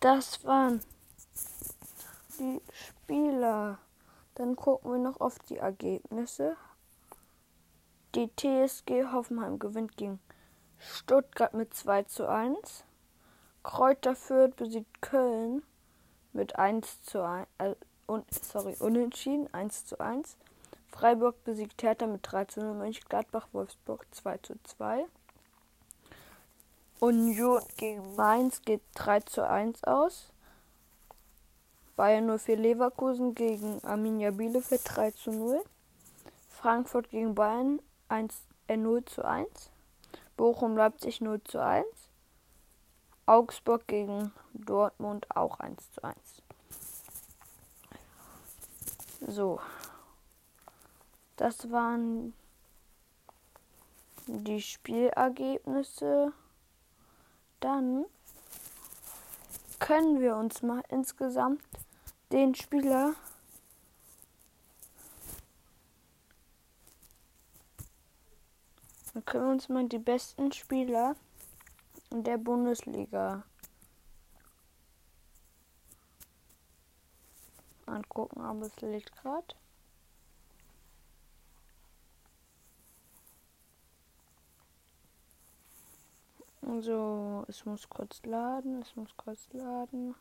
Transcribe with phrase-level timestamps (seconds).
[0.00, 0.82] das waren
[2.38, 3.78] die Spieler.
[4.34, 6.58] Dann gucken wir noch auf die Ergebnisse.
[8.14, 10.20] Die TSG Hoffenheim gewinnt gegen
[10.76, 12.84] Stuttgart mit 2 zu 1.
[13.62, 15.62] Kräuter Fürth besiegt Köln
[16.34, 17.48] mit 1 zu 1.
[17.56, 17.74] Äh,
[18.04, 20.36] und, sorry, unentschieden 1 zu 1.
[20.90, 25.06] Freiburg besiegt Hertha mit 3 zu 0, Mönchengladbach, Wolfsburg 2 zu 2.
[27.00, 30.32] Union gegen Mainz geht 3 zu 1 aus.
[31.94, 35.62] Bayern 04 Leverkusen gegen Arminia Bielefeld 3 zu 0.
[36.48, 38.34] Frankfurt gegen Bayern 1,
[38.68, 39.70] äh, 0 zu 1.
[40.36, 41.86] Bochum Leipzig 0 zu 1.
[43.26, 46.16] Augsburg gegen Dortmund auch 1 zu 1.
[49.26, 49.60] So,
[51.36, 52.32] das waren
[54.26, 56.32] die Spielergebnisse.
[57.60, 58.04] Dann
[59.78, 61.62] können wir uns mal insgesamt
[62.32, 63.14] den Spieler
[69.16, 71.16] Dann können wir uns mal die besten Spieler
[72.10, 73.44] der Bundesliga
[77.86, 79.54] angucken, aber es liegt gerade.
[86.66, 90.16] So, es muss kurz laden, es muss kurz laden.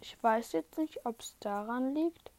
[0.00, 2.30] Ich weiß jetzt nicht, ob es daran liegt.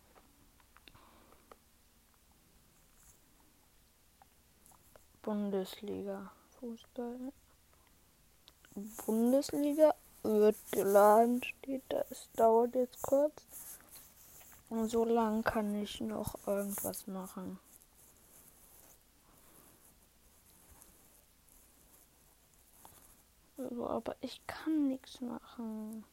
[5.21, 7.33] Bundesliga Fußball.
[9.05, 9.93] Bundesliga
[10.23, 12.05] wird geladen, steht da.
[12.09, 13.43] Es dauert jetzt kurz.
[14.69, 17.59] Und so lange kann ich noch irgendwas machen.
[23.59, 26.05] So, aber ich kann nichts machen.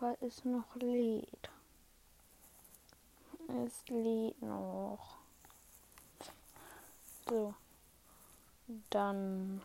[0.00, 1.50] Weil es noch lädt.
[3.64, 5.18] Es lädt noch.
[7.28, 7.54] So.
[8.90, 9.62] Dann.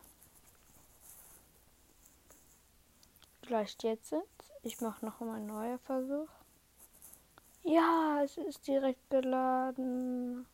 [3.41, 4.13] Vielleicht jetzt.
[4.61, 6.29] Ich mache noch mal einen neuen Versuch.
[7.63, 10.45] Ja, es ist direkt geladen.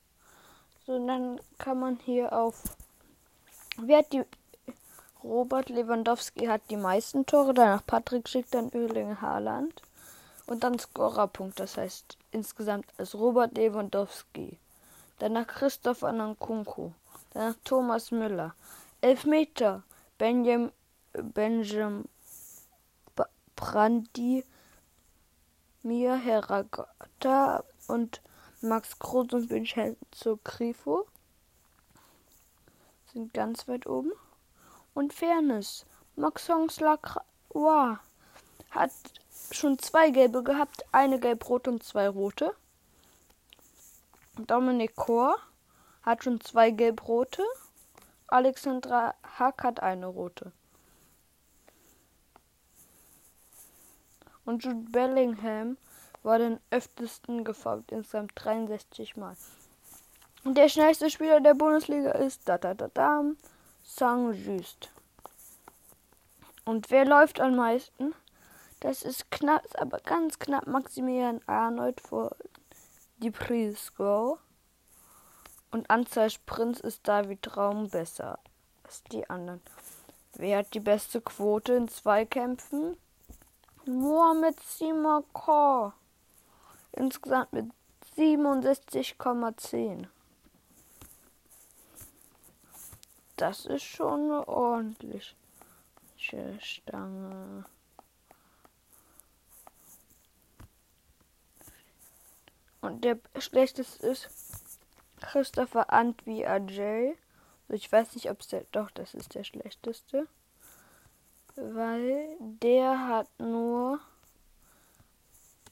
[0.85, 2.77] So, dann kann man hier auf.
[3.77, 4.23] Wer hat die
[5.23, 9.81] Robert Lewandowski hat die meisten Tore, danach Patrick Schick, dann Öling Haaland
[10.47, 11.59] und dann Scorerpunkt.
[11.59, 14.57] Das heißt insgesamt als Robert Lewandowski.
[15.19, 16.91] Danach Christoph Anankunku.
[17.33, 18.53] Danach Thomas Müller.
[19.01, 19.83] Elfmeter.
[20.17, 20.71] Benjamin,
[21.13, 22.07] Benjamin
[23.55, 24.43] Brandi,
[25.83, 28.21] Mia Heragata und
[28.61, 31.07] Max Groß und Vincenzo Grifo
[33.13, 34.11] sind ganz weit oben
[34.93, 35.85] und Fairness.
[36.15, 37.99] Maxence Lacroix
[38.71, 38.91] hat
[39.51, 42.55] schon zwei gelbe gehabt, eine gelb-rote und zwei rote.
[44.35, 45.37] Dominic Kor
[46.03, 47.43] hat schon zwei gelb-rote.
[48.27, 50.51] Alexandra Hack hat eine rote.
[54.45, 55.77] Und Jude Bellingham
[56.23, 59.35] war den öftesten gefault, insgesamt 63 Mal.
[60.43, 63.23] Und der schnellste Spieler der Bundesliga ist da da da da
[63.83, 64.91] Saint-Just.
[66.65, 68.15] Und wer läuft am meisten?
[68.79, 72.35] Das ist knapp, aber ganz knapp Maximilian Arnold vor
[73.17, 74.39] die Prisco.
[75.71, 78.39] Und Anzahl Sprints ist David Raum besser
[78.83, 79.61] als die anderen.
[80.35, 82.97] Wer hat die beste Quote in Zweikämpfen?
[83.85, 85.93] Mohamed Simakor.
[86.93, 87.71] Insgesamt mit
[88.15, 90.07] 67,10.
[93.43, 95.35] Das ist schon eine ordentliche
[96.61, 97.65] Stange.
[102.79, 104.29] Und der schlechteste ist
[105.19, 107.17] Christopher Antwi Ajay.
[107.67, 108.63] Also ich weiß nicht, ob es der.
[108.71, 110.25] Doch, das ist der schlechteste.
[111.57, 113.99] Weil der hat nur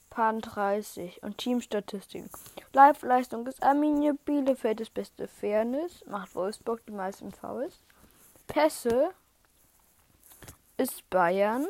[0.10, 2.30] Pan 30 und Teamstatistiken.
[2.74, 6.06] Live-Leistung ist Arminia Bielefeld das beste Fairness.
[6.06, 7.82] Macht Wolfsburg die meisten Fouls.
[8.48, 9.12] Pässe
[10.78, 11.68] ist Bayern.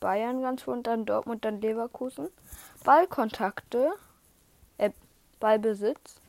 [0.00, 2.28] Bayern ganz und dann Dortmund, dann Leverkusen.
[2.84, 3.92] Ballkontakte,
[4.78, 4.90] äh,
[5.38, 6.20] Ballbesitz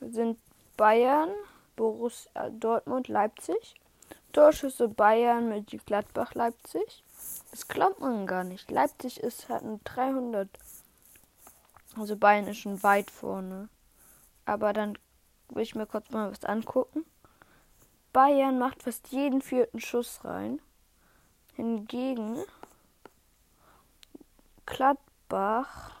[0.00, 0.38] sind
[0.76, 1.30] Bayern,
[1.74, 3.74] Borussia Dortmund, Leipzig.
[4.32, 7.02] Torschüsse Bayern mit Gladbach, Leipzig.
[7.50, 8.70] Das glaubt man gar nicht.
[8.70, 10.48] Leipzig ist hat ein 300.
[11.98, 13.68] Also Bayern ist schon weit vorne.
[14.44, 14.98] Aber dann
[15.48, 17.04] will ich mir kurz mal was angucken.
[18.12, 20.60] Bayern macht fast jeden vierten Schuss rein.
[21.54, 22.44] Hingegen
[24.66, 25.92] Gladbach.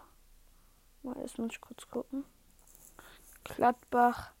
[1.02, 2.24] Mal, jetzt muss ich kurz gucken.
[3.44, 4.32] Gladbach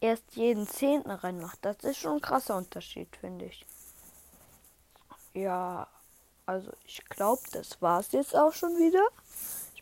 [0.00, 1.58] erst jeden Zehnten reinmacht.
[1.62, 3.66] Das ist schon ein krasser Unterschied, finde ich.
[5.32, 5.88] Ja,
[6.46, 9.08] also ich glaube, das war es jetzt auch schon wieder.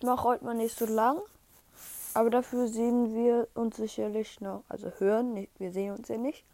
[0.02, 1.20] Ich mache heute mal nicht so lang.
[2.12, 6.44] Aber dafür sehen wir uns sicherlich noch, also hören, nicht, wir sehen uns ja nicht.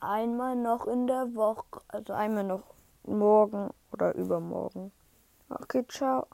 [0.00, 2.60] Einmal noch in der Woche, also einmal noch
[3.04, 4.92] morgen oder übermorgen.
[5.48, 6.26] Okay, ciao.